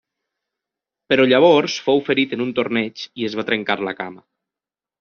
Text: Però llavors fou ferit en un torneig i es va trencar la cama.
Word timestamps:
Però 1.11 1.27
llavors 1.31 1.75
fou 1.89 2.01
ferit 2.09 2.35
en 2.39 2.43
un 2.47 2.55
torneig 2.63 3.07
i 3.23 3.31
es 3.31 3.39
va 3.41 3.49
trencar 3.53 3.79
la 3.91 3.97
cama. 4.05 4.23